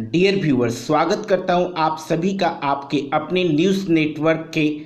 Dear 0.00 0.36
viewers 0.40 0.86
स्वागत 0.86 1.26
करता 1.28 1.54
हूँ 1.54 1.72
आप 1.76 1.98
सभी 1.98 2.36
का 2.38 2.46
आपके 2.46 2.98
अपने 3.12 3.44
न्यूज़ 3.44 3.88
नेटवर्क 3.90 4.50
के 4.54 4.80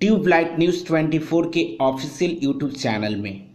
ट्यूबलाइट 0.00 0.58
न्यूज़ 0.58 0.84
24 0.84 1.50
के 1.54 1.76
ऑफिशियल 1.80 2.38
यूट्यूब 2.42 2.72
चैनल 2.72 3.16
में। 3.16 3.46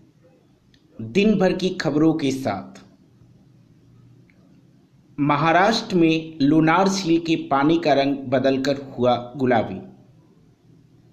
दिन 1.00 1.39
भर 1.39 1.54
की 1.54 1.70
खबरों 1.70 2.13
के 2.13 2.32
साथ। 2.32 2.79
महाराष्ट्र 5.20 5.96
में 5.96 6.38
लोनार 6.41 6.89
झील 6.89 7.20
के 7.20 7.36
पानी 7.36 7.78
का 7.78 7.93
रंग 7.93 8.16
बदलकर 8.16 8.78
हुआ 8.98 9.34
गुलाबी। 9.38 9.82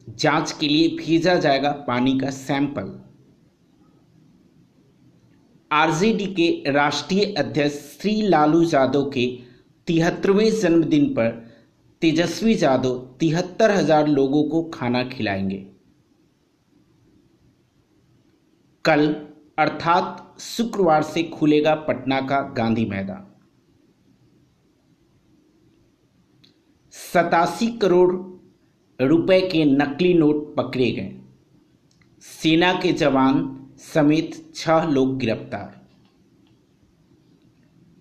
जाँच 0.09 0.53
के 0.53 0.69
लिए 0.69 0.89
भेजा 0.96 1.35
जाएगा 1.35 1.73
पानी 1.89 2.19
का 2.19 2.30
सैंपल। 2.30 3.01
आरजेडी 5.73 6.27
के 6.27 6.71
राष्ट्रीय 6.71 7.35
अध्यक्ष 7.39 7.77
श्री 7.77 8.23
लालू 8.23 8.62
यादव 8.62 9.11
के 9.11 9.48
तिहत्तरवें 9.89 10.50
जन्मदिन 10.61 11.07
पर 11.14 11.31
तेजस्वी 12.03 12.54
यादव 12.54 12.96
तिहत्तर 13.21 13.71
हज़ार 13.71 14.08
लोगों 14.08 14.43
को 14.44 14.63
खाना 14.64 15.03
खिलाएँगे। 15.04 15.57
कल, 18.85 19.07
अर्थात 19.58 20.40
शुक्रवार 20.40 21.03
से 21.03 21.22
खुलेगा 21.22 21.75
पटना 21.89 22.21
का 22.21 22.40
गांधी 22.57 22.85
मैदान 22.86 23.25
सतासी 26.94 27.66
करोड़ 27.79 28.13
रुपए 28.99 29.41
के 29.41 29.64
नकली 29.64 30.13
नोट 30.14 30.55
पकड़े 30.57 30.91
गए। 30.93 31.14
सेना 32.22 32.72
के 32.72 32.92
जवान 32.92 33.44
समेत 33.84 34.42
छह 34.55 34.84
लोग 34.84 35.19
गिरफ़्तार। 35.19 35.78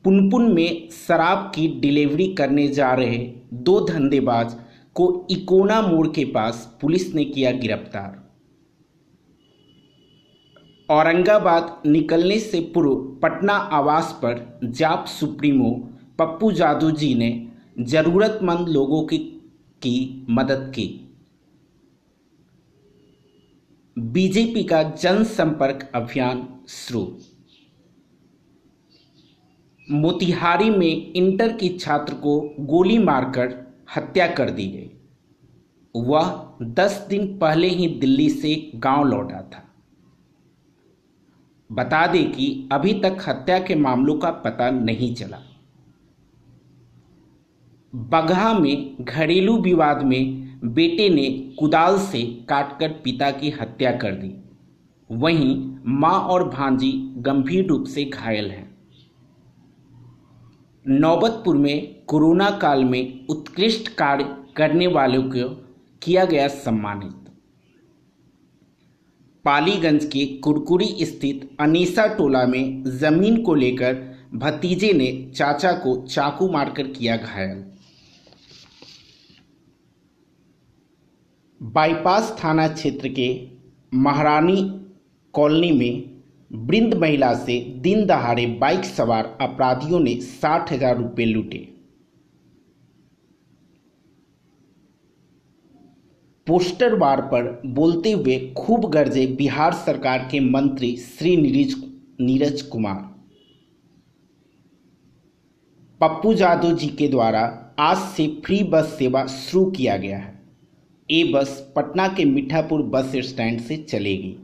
पुनपुन 0.08 0.54
में 0.54 0.90
शराब 0.90 1.52
की 1.56 1.68
डिलीवरी 1.68 2.34
करने 2.34 2.68
जा 2.68 2.94
रहे 2.94 3.18
दो 3.54 3.80
धंधेबाज 3.82 4.56
को 4.94 5.28
इकोना 5.30 5.82
मोड़ 5.82 6.08
के 6.08 6.26
पास 6.26 6.78
पुलिस 6.82 7.16
ने 7.16 7.26
किया 7.26 7.52
गिरफ़्तार। 7.52 8.30
औरंगाबाद 10.90 11.82
निकलने 11.86 12.40
से 12.40 12.60
पूर्व 12.60 12.96
पटना 12.96 13.54
आवास 13.54 14.20
पर 14.24 14.60
जाप 14.64 15.06
सुप्रीमो 15.06 15.90
पप्पू 16.20 16.52
जादू 16.52 16.92
जी 16.92 17.16
ने 17.16 17.52
जरूरतमंद 17.80 18.68
लोगों 18.68 19.04
की, 19.04 19.18
की 19.82 20.26
मदद 20.30 20.72
की। 20.76 21.16
बीजेपी 23.98 24.64
का 24.64 24.84
जनसंपर्क 24.84 25.92
अभियान 25.96 26.48
शुरू। 26.68 27.18
मोतिहारी 29.92 30.70
में 30.70 31.14
इंटर 31.14 31.54
की 31.54 31.70
छात्र 31.70 32.14
को 32.14 32.56
गोली 32.60 32.98
मारकर 32.98 33.76
हत्या 33.96 34.28
कर 34.28 34.50
दी 34.50 34.68
गई। 34.68 34.90
वह 36.02 36.56
दस 36.62 37.08
दिन 37.10 37.38
पहले 37.38 37.68
ही 37.68 37.88
दिल्ली 37.88 38.30
से 38.30 38.72
गाँव 38.76 39.04
लौटा 39.04 39.42
था। 39.42 39.64
बता 41.72 42.08
दें 42.08 42.32
कि 42.32 42.70
अभी 42.72 42.94
तक 42.94 43.18
हत्या 43.28 43.60
के 43.60 43.76
मामलों 43.76 44.18
का 44.18 44.32
पता 44.32 44.70
नहीं 44.70 45.16
चला। 45.16 45.40
बगहा 47.96 48.60
में 48.60 48.98
घरेलू 49.02 49.58
विवाद 49.58 50.04
में 50.04 50.48
बेटे 50.64 51.10
ने 51.10 51.56
कुदाल 51.60 52.00
से 52.00 52.46
काटकर 52.50 52.90
पिता 52.90 53.32
की 53.32 53.50
हत्या 53.50 53.92
कर 53.92 54.12
दी। 54.12 54.36
वहीं 55.12 55.78
माँ 55.86 56.20
और 56.20 56.50
भांजी 56.50 57.14
गंभीर 57.18 57.66
रूप 57.66 57.86
से 57.86 58.06
घायल 58.06 58.52
हैं। 58.52 58.77
नौबतपुर 60.90 61.58
में 61.58 62.04
कोरोना 62.06 62.50
काल 62.52 62.84
में 62.86 63.28
उत्कृष्ट 63.28 63.88
कार्य 63.88 64.24
करने 64.58 64.88
वालों 64.88 65.24
को 65.24 65.50
किया 66.02 66.24
गया 66.26 66.48
सम्मानित। 66.48 67.26
पालीगंज 69.46 70.06
के 70.06 70.26
कुरकुरी 70.38 70.88
स्थित 71.02 71.50
अनीसा 71.60 72.06
टोला 72.08 72.46
में 72.46 72.84
ज़मीन 73.00 73.42
को 73.44 73.56
लेकर 73.56 73.94
भतीजे 74.36 74.94
ने 74.94 75.12
चाचा 75.36 75.72
को 75.74 75.96
चाकू 76.08 76.50
मारकर 76.52 76.88
किया 76.88 77.18
घायल। 77.18 77.64
बाईपास 81.62 82.36
थाना 82.44 82.68
क्षेत्र 82.68 83.10
के 83.10 83.30
महारानी 83.94 84.62
कॉलोनी 85.34 85.72
में 85.72 86.17
वृंद 86.52 86.94
महिला 86.94 87.34
से 87.36 87.60
दिन 87.82 88.06
दहाड़े 88.06 88.46
बाइक 88.60 88.86
सवार 88.86 89.26
अपराधियों 89.42 90.00
ने 90.00 90.16
साठ 90.22 90.72
हज़ार 90.72 90.98
रुपये 90.98 91.26
लूटे। 91.26 91.58
पोस्टर 96.48 96.94
वार 96.96 97.22
पर 97.22 97.50
बोलते 97.68 98.12
हुए 98.12 98.38
खूब 98.58 98.90
गर्जे 98.92 99.26
बिहार 99.38 99.74
सरकार 99.76 100.28
के 100.32 100.40
मंत्री 100.40 100.96
श्री 100.98 101.36
नीरज 101.38 101.76
नीरज 102.22 102.62
कुमार। 102.62 102.96
पप्पू 106.02 106.34
जादव 106.34 106.76
जी 106.76 106.88
के 106.90 107.08
द्वारा 107.08 107.42
आज 107.80 107.98
से 108.08 108.28
फ्री 108.46 108.64
बस 108.64 108.96
सेवा 108.98 109.26
शुरू 109.28 109.66
किया 109.72 109.98
गया 109.98 110.18
है। 110.18 110.36
ये 111.10 111.24
बस 111.34 111.60
पटना 111.76 112.08
के 112.08 112.26
मीठापुर 112.26 112.82
बस 112.86 113.12
स्टैंड 113.26 113.60
से 113.62 113.78
चलेगी। 113.80 114.36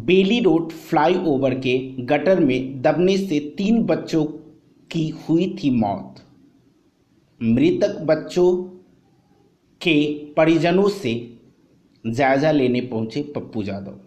बेली 0.00 0.40
रोड 0.40 0.70
फ्लाईओवर 0.70 1.54
के 1.54 1.78
गटर 2.00 2.40
में 2.40 2.82
दबने 2.82 3.16
से 3.18 3.38
तीन 3.58 3.82
बच्चों 3.82 4.24
की 4.90 5.08
हुई 5.08 5.54
थी 5.58 5.70
मौत। 5.70 6.22
मृतक 7.40 7.98
बच्चों 8.00 8.52
के 9.80 10.02
परिजनों 10.36 10.88
से 10.88 11.14
जायजा 12.04 12.50
लेने 12.52 12.80
पहुँचे 12.80 13.22
पप्पू 13.36 13.62
यादव 13.62 13.98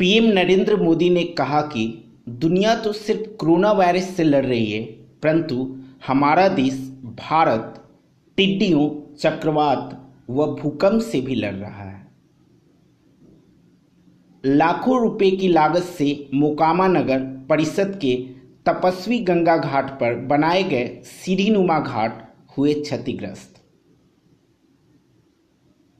पीएम 0.00 0.24
नरेंद्र 0.24 0.76
मोदी 0.76 1.10
ने 1.10 1.22
कहा 1.24 1.60
कि 1.62 1.86
दुनिया 2.28 2.74
तो 2.74 2.92
सिर्फ़ 2.92 3.28
कोरोना 3.36 3.72
वायरस 3.72 4.08
से 4.16 4.24
लड़ 4.24 4.44
रही 4.46 4.70
है, 4.72 4.82
परंतु 4.82 5.76
हमारा 6.06 6.48
देश 6.48 6.74
भारत, 7.20 7.82
टिड्डियों, 8.38 8.88
चक्रवात 9.14 10.02
व 10.30 10.46
भूकंप 10.54 11.02
से 11.02 11.20
भी 11.20 11.34
लड़ 11.34 11.54
रहा 11.54 11.82
है। 11.82 12.05
लाखों 14.46 15.00
रुपए 15.02 15.30
की 15.30 15.48
लागत 15.48 15.82
से 15.82 16.28
मोकामा 16.34 16.86
नगर 16.88 17.20
परिषद 17.48 17.98
के 18.04 18.16
तपस्वी 18.66 19.18
गंगा 19.18 19.56
घाट 19.56 19.90
पर 19.90 20.14
बनाए 20.14 20.62
गए 20.62 21.00
सीढ़ीनुमा 21.04 21.80
घाट 21.80 22.34
हुए 22.58 22.74
क्षतिग्रस्त। 22.74 23.54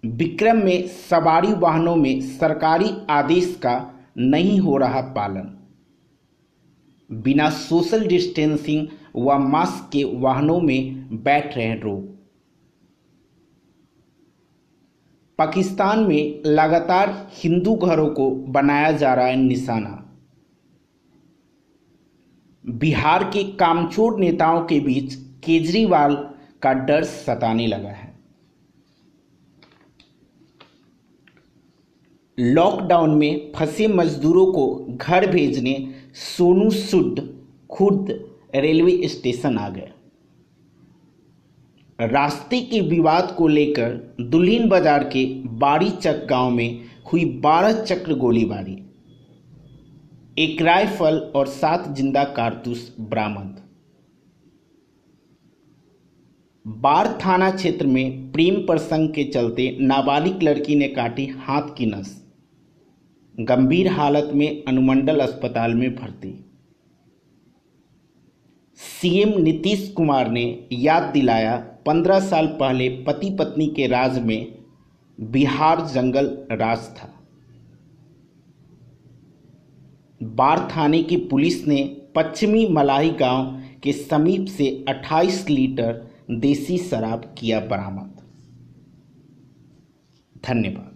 विक्रम 0.05 0.57
में 0.57 0.87
सवारी 0.87 1.53
वाहनों 1.53 1.97
में 1.97 2.21
सरकारी 2.21 2.91
आदेश 3.11 3.55
का 3.63 4.05
नहीं 4.19 4.61
हो 4.61 4.77
रहा 4.77 5.01
पालन। 5.01 5.53
बिना 7.11 7.51
सोशल 7.51 8.07
डिस्टेंसिंग 8.07 8.87
व 9.17 9.39
मास्क 9.39 9.93
के 9.93 10.05
वाहनों 10.05 10.61
में 10.61 11.09
बैठ 11.23 11.57
रहे 11.57 11.75
लोग। 11.75 12.16
पाकिस्तान 15.39 15.99
में 16.01 16.43
लगातार 16.47 17.11
हिंदू 17.33 17.75
घरों 17.75 18.09
को 18.09 18.31
बनाया 18.31 18.93
जा 18.93 19.15
रहा 19.15 19.27
है 19.27 19.37
निशाना। 19.37 20.03
बिहार 22.65 23.25
के 23.25 23.43
कामचोर 23.53 24.19
नेताओं 24.21 24.65
के 24.67 24.81
बीच 24.81 25.15
केजरीवाल 25.45 26.15
का 26.63 26.73
डर 26.73 27.05
सताने 27.05 27.67
लगा 27.67 27.89
है। 27.89 28.15
लॉकडाउन 32.39 33.15
में 33.15 33.53
फंसे 33.57 33.89
मजदूरों 33.89 34.47
को 34.53 34.67
घर 34.91 35.31
भेजने 35.31 35.77
सोनू 36.15 36.71
सुड 36.71 37.21
खुद 37.71 38.11
रेलवे 38.55 39.09
स्टेशन 39.09 39.59
आ 39.59 39.69
गए। 39.69 39.93
रास्ते 41.99 42.61
के 42.63 42.81
विवाद 42.81 43.35
को 43.39 43.47
लेकर 43.49 43.93
दुल्हिन 44.23 44.69
बाज़ार 44.69 45.05
के 45.05 45.25
बाड़ी 45.59 45.91
चक 45.91 46.27
गाँव 46.31 46.51
में 46.51 46.81
हुई 47.13 47.25
बारह 47.41 47.83
चक्र 47.83 48.15
गोलीबारी। 48.15 48.75
एक 50.39 50.61
राइफल 50.63 51.19
और 51.37 51.47
सात 51.47 51.89
ज़िंदा 51.97 52.25
कारतूस 52.37 52.95
बरामद। 53.01 53.63
बार 56.65 57.09
थाना 57.25 57.51
क्षेत्र 57.51 57.87
में 57.87 58.33
प्रेम 58.33 58.55
प्रसंग 58.67 59.09
के 59.09 59.25
चलते 59.25 59.77
नाबालिग 59.81 60.43
लड़की 60.43 60.75
ने 60.75 60.89
काटी 60.89 61.27
हाथ 61.39 61.75
की 61.77 61.87
नस। 61.87 62.11
गंभीर 63.35 63.89
हालत 63.93 64.31
में 64.35 64.65
अनुमंडल 64.65 65.21
अस्पताल 65.21 65.75
में 65.75 65.95
भर्ती। 65.97 66.33
सीएम 68.81 69.39
नीतीश 69.39 69.89
कुमार 69.97 70.31
ने 70.31 70.45
याद 70.73 71.11
दिलाया 71.13 71.57
पंद्रह 71.87 72.21
साल 72.21 72.47
पहले 72.47 72.89
पति 72.89 73.31
पत्नी 73.31 73.67
के 73.67 73.87
राज 73.87 74.19
में 74.19 74.59
बिहार 75.21 75.81
जंगल 75.87 76.27
राज 76.53 76.79
था। 76.79 77.13
बार 80.23 80.69
थाने 80.77 81.03
की 81.03 81.17
पुलिस 81.17 81.67
ने 81.67 81.83
पश्चिमी 82.15 82.67
मलाही 82.69 83.11
गाँव 83.11 83.63
के 83.83 83.93
समीप 83.93 84.47
से 84.47 84.85
28 84.89 85.49
लीटर 85.51 86.11
देसी 86.31 86.79
शराब 86.79 87.35
किया 87.39 87.61
बरामद। 87.61 88.21
धन्यवाद। 90.49 90.96